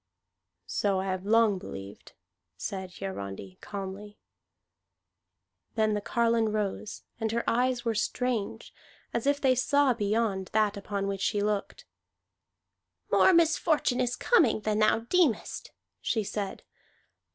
[0.65, 2.13] "So I have long believed,"
[2.57, 4.17] said Hiarandi calmly.
[5.75, 8.73] Then the carline rose, and her eyes were strange,
[9.13, 11.85] as if they saw beyond that upon which she looked.
[13.11, 15.69] "More misfortune is coming than thou deemest,"
[16.01, 16.63] she said.